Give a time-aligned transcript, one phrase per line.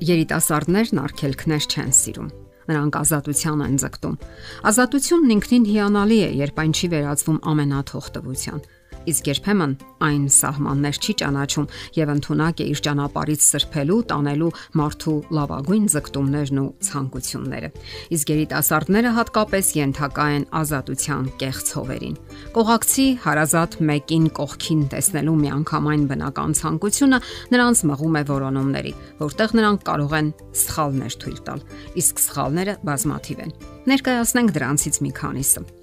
[0.00, 2.28] Երիտասարդներն արգելքներ չեն սիրում։
[2.70, 4.14] Նրանք ազատության են ձգտում։
[4.70, 8.62] Ազատությունն ինքնին հիանալի է, երբ այն չի վերածվում ամենաթողտվության
[9.08, 9.72] իսկ երբեմն
[10.04, 14.50] այն սահմաններ չի ճանաչում եւ ընդունակ է իր ճանապարից սրբելու, տանելու
[14.80, 17.70] մարդու լավագույն ձգտումներն ու ցանկությունները։
[18.16, 22.16] Իսկ երիտասարդները հատկապես ենթակա են ազատության կեղծ հովերին։
[22.56, 27.20] Կողակցի հարազատ մեկին կողքին տեսնելու միանգամայն բնական ցանկությունը
[27.56, 31.66] նրանց մղում է որոնումների, որտեղ նրանք կարող են սխալներ թույլ տալ,
[32.00, 33.54] իսկ սխալները բազմաթիվ են։
[33.90, 35.79] Ներկայացնենք դրանցից մի քանիսը։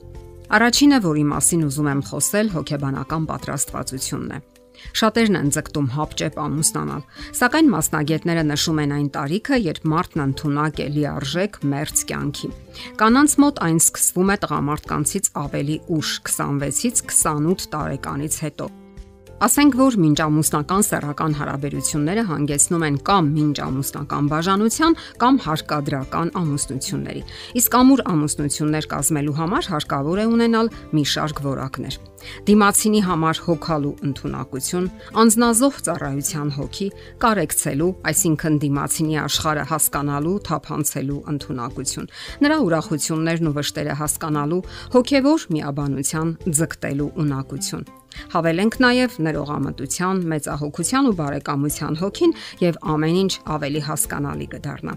[0.48, 4.40] Առաջինը, որի մասին ուզում եմ խոսել, հոգեբանական պատրաստվածությունն է։
[4.96, 7.04] Շատերն են ձգտում հապճեպ ամուսնանալ,
[7.40, 12.52] սակայն մասնագետները նշում են այն տարիքը, երբ մարդն ընդունակ է լիարժեք մերց կյանքի։
[13.04, 18.76] Կանանց մոտ այն սկսվում է տղամարդկանցից ավելի ուշ, 26-ից 28 տարեկանից հետո։
[19.38, 27.22] Ասենք որ մինչ ամուսնական սեռական հարաբերությունները հանգեցնում են կամ մինչ ամուսնական բաժանության կամ հարկադրական ամուսնությունների։
[27.62, 32.00] Իսկ ամուր ամուսնություններ կազմելու համար հարկավոր է ունենալ մի շարք որակներ։
[32.50, 34.90] Դիմացինի համար հոգալու ընտունակություն,
[35.22, 36.88] անznազող ծառայության հոգի,
[37.22, 42.10] կարեկցելու, այսինքն դիմացինի աշխարհը հասկանալու, թափանցելու ընտունակություն,
[42.42, 44.62] նրա ուրախություններն ու վշտերը հասկանալու,
[44.98, 47.88] հոգևոր միաբանության ձգտելու ունակություն
[48.34, 54.96] Հավելենք նաև ներողամտության, մեծահոգության ու բարեկամության հոգին եւ ամեն ինչ ավելի հասկանալի կդառնա։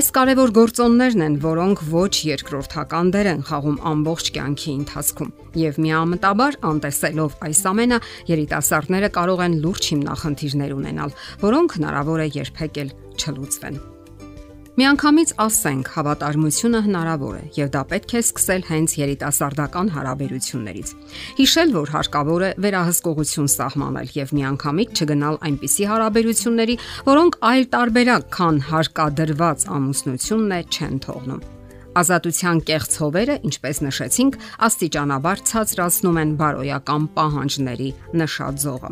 [0.00, 6.60] Այս կարևոր գործոններն են, որոնք ոչ երկրորդական դեր են խաղում ամբողջ կյանքի ընթացքում։ Եվ միամտաբար
[6.70, 13.99] անտեսելով այս ամենը, երիտասարդները կարող են լուրջ հիմնախնդիրներ ունենալ, որոնք հնարավոր է երբեք էլ չլուծվեն։
[14.80, 20.94] Միանգամից ասենք, հավատարմությունը հնարավոր է եւ դա պետք է սկսել հենց երիտասարդական հարաբերություններից։
[21.42, 26.80] Հիշել, որ հարկավոր է վերահսկողություն սահմանել եւ միանգամից չգնալ այնպիսի հարաբերությունների,
[27.12, 31.59] որոնք այլ տարբերակ, քան հարկադրված ամուսնությունն է, չեն թողնում։
[31.98, 34.36] Ազատության կեղծ հովերը, ինչպես նշեցինք,
[34.66, 37.88] աստիճանաբար ցածրացնում են բարոյական պահանջների
[38.20, 38.90] նշաձողը։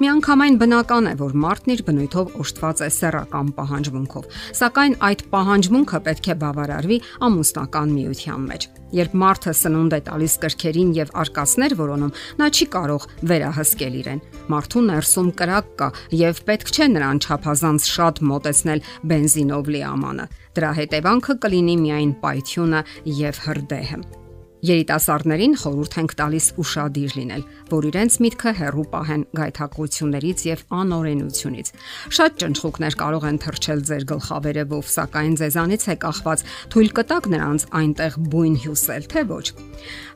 [0.00, 4.32] Միանգամայն բնական է, որ մարդն իր բնույթով օժտված է սեռական պահանջմունքով,
[4.64, 6.98] սակայն այդ պահանջմունքը պետք է բավարարվի
[7.28, 13.08] ամուսնական միության մեջ։ Երբ մարդը սնունդ է տալիս կրքերին եւ արկածներ որոնում, նա չի կարող
[13.32, 14.22] վերահսկել իրեն։
[14.52, 15.88] Մարդու ներսում կրակ կա
[16.22, 22.82] եւ պետք չէ նրան չափազանց շատ մոտեցնել բենզինով լի ամանը։ Դրա հետևանքը կլինի միայն պայթյունը
[23.18, 24.02] եւ հրդեհը։
[24.58, 31.70] Երիտասարդներին խորհուրդ ենք տալիս ուրشادիր լինել, որ իրենց միտքը հերրու պահեն գայթակղություններից եւ անօրենությունից։
[32.18, 38.18] Շատ ճնճղուկներ կարող են թրջել ձեր գլխավերևով, սակայն ձեզանից է կախված թույլ կտակ նրանց այնտեղ
[38.34, 39.46] բույն հյուսել, թե ոչ։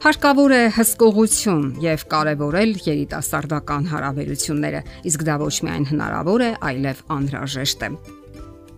[0.03, 7.87] Հարկավոր է հսկողություն եւ կարեւորել երիտասարդական հարաբերությունները, իսկ դա ոչ միայն հնարավոր է, այլև անհրաժեշտ
[7.87, 7.95] է։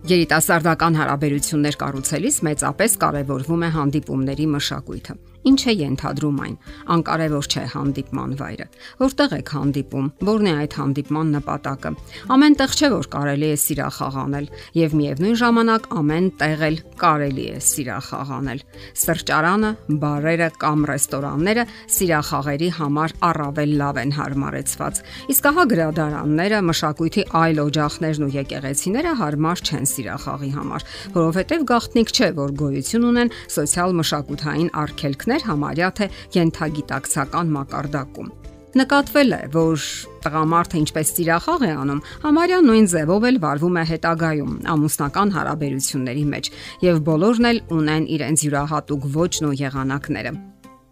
[0.05, 6.55] Երիտասարդական հարաբերություններ կառուցելիս մեծապես կարևորվում է հանդիպումների մշակույթը։ Ինչ է ենթադրում այն։
[6.95, 8.65] Անկարևոր չէ հանդիպման վայրը։
[9.01, 11.91] Որտեղ եք հանդիպում, որն է այդ հանդիպման նպատակը։
[12.35, 14.47] Ամեն տեղ չէ որ կարելի է սիրախաղ անել
[14.79, 18.63] եւ միևնույն ժամանակ ամեն տեղ էլ կարելի է սիրախաղ անել։
[19.05, 25.01] Սրճարանը, բարերը կամ ռեստորանները սիրախաղերի համար առավել լավ են հարմարեցված։
[25.35, 32.29] Իսկ ահա գրադարանները, մշակույթի այլ օջախներն ու եկեղեցիները հարմար չեն սիրախաղի համար, որովհետեւ գաղտնիք չէ
[32.39, 38.29] որ գոյություն ունեն սոցիալ մշակութային արգելքներ ծնողներ համարյա թե յենթագիտակցական մակարդակում։
[38.75, 39.83] Նկատվել է, որ
[40.25, 46.51] տղամարդը ինչպես ծիրախաղ է անում, համարյա նույն ձևով էլ վարվում է հետագայում ամուսնական հարաբերությունների մեջ,
[46.83, 50.37] եւ բոլորն էլ ունեն իրենց յուրահատուկ ոճն ու եղանակները։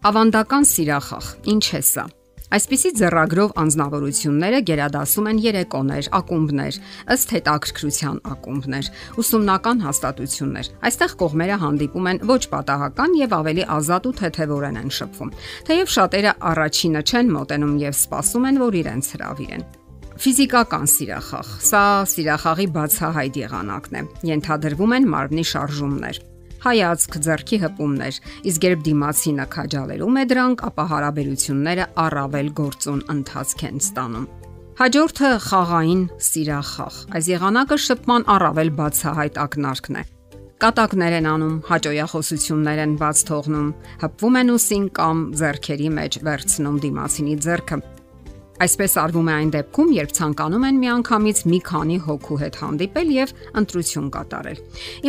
[0.04, 2.08] Ավանդական սիրախաղ, ինչ է սա։
[2.54, 6.76] Այսպիսի ձեռագրով անznավորությունները գերադասում են երեկոներ, ակումբներ,
[7.10, 14.14] ըստ հետաքրքրության ակումբներ, ուսումնական հաստատություններ։ Այստեղ կողմերը հանդիպում են ոչ պատահական եւ ավելի ազատ ու
[14.20, 15.32] թեթևորեն են շփվում։
[15.66, 19.66] Թեև շատերը առաջինը չեն մոտենում եւ սպասում են, որ իրենց հravirեն։
[20.14, 26.20] Ֆիզիկական սիրախաղ։ Սա սիրախաղի բացահայտ եղանակն է։ Ենթադրվում են մարմնի շարժումներ,
[26.64, 28.18] հայացք, ձեռքի հպումներ,
[28.50, 34.26] իսկ երբ դիմացինը քաջալերում է դրանք, ապա հարաբերությունները առավել գործուն ընթացք են ստանում։
[34.74, 40.04] Հաջորդը խաղային սիրախաղ։ Այս եղանակը շփման առավել բացահայտ ակնարկն է։
[40.64, 43.68] Կատակներ են անում, հաջողախոսություններ են բաց թողնում,
[44.02, 47.78] հպվում են ուսին կամ ձեռքերի մեջ վերցնում դիմացինի ձեռքը։
[48.62, 53.30] Այսպես արվում է այն դեպքում, երբ ցանկանում են միանգամից մի քանի հոգու հետ հանդիպել եւ
[53.60, 54.60] ընտրություն կատարել։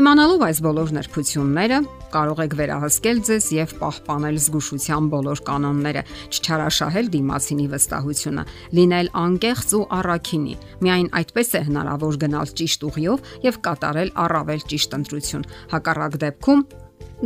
[0.02, 1.78] Իմանալով այս բոլոր նրբությունները,
[2.16, 6.04] կարող եք վերահսկել ձեզ եւ պահպանել զգուշության բոլոր կանոնները,
[6.34, 8.46] չչարաշահել դիմացինի վստահությունը,
[8.82, 14.98] լինել անկեղծ ու առաքինի։ Միայն այդպես է հնարավոր գնալ ճիշտ ուղիով եւ կատարել առավել ճիշտ
[15.06, 15.46] ընտրություն։
[15.76, 16.66] Հակառակ դեպքում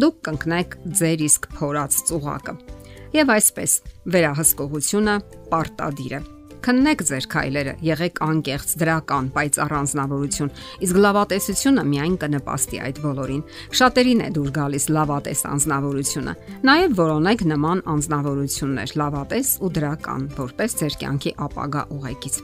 [0.03, 2.78] դուք կընկնեք ձեր իսկ փորած ծուղակը։
[3.09, 3.71] Եվ այսպես,
[4.13, 5.15] վերահսկողությունը
[5.49, 6.25] պարտադիր է։
[6.59, 10.49] Քննեք ձեր քայլերը, եղեք անկեղծ, դրական, բայց առանձնավորություն,
[10.83, 13.43] իսկ լավատեսությունը միայն կնպաստի այդ բոլորին։
[13.79, 16.33] Շատերին է դուր գալիս լավատես անznավորությունը։
[16.67, 22.35] Նաև որոնեք նման անznավորություններ՝ լավատես ու դրական, որպես ձեր կյանքի ապագա ուղեկից։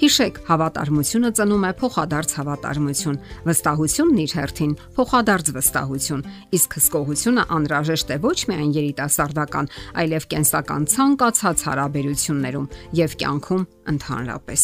[0.00, 6.24] Հիշեք, հավատարմությունը ծնում է փոխադարձ հավատարմություն, վստահությունն իր հերթին փոխադարձ վստահություն,
[6.56, 14.62] իսկ հսկողությունը անհրաժեշտ է ոչ միայն երիտասարդական, այլև կենսական ցանկացած հարաբերություններում եւ կյանքում աշխարհում ընդհանրապես։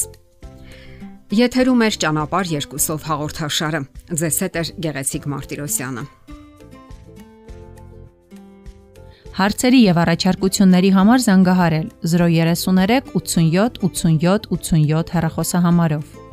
[1.35, 3.81] Եթերում է ճանապարհ երկուսով հաղորդաշարը։
[4.21, 6.05] Ձեզ հետ է Գեղեցիկ Մարտիրոսյանը։
[9.35, 16.24] Հարցերի եւ առաջարկությունների համար զանգահարել 033 87 87 87 հեռախոսահամարով։